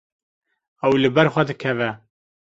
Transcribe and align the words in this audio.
Ew 0.85 0.93
li 1.01 1.09
ber 1.15 1.27
xwe 1.33 1.43
dikeve. 1.49 1.89